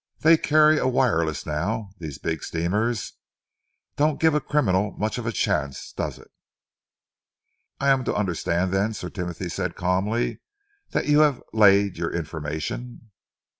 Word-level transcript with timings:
They 0.21 0.35
carry 0.35 0.79
a 0.79 0.87
wireless 0.87 1.45
now, 1.45 1.91
these 1.99 2.17
big 2.17 2.41
steamers. 2.43 3.17
Don't 3.97 4.19
give 4.19 4.33
a 4.33 4.41
criminal 4.41 4.93
much 4.93 5.19
of 5.19 5.27
a 5.27 5.31
chance, 5.31 5.93
does 5.93 6.17
it?" 6.17 6.31
"I 7.79 7.89
am 7.89 8.03
to 8.05 8.15
understand, 8.15 8.71
then," 8.71 8.95
Sir 8.95 9.11
Timothy 9.11 9.47
said 9.47 9.75
calmly, 9.75 10.39
"that 10.89 11.05
you 11.05 11.19
have 11.19 11.43
laid 11.53 11.99
your 11.99 12.09
information?" 12.11 13.11